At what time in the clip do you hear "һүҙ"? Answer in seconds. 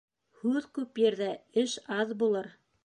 0.45-0.65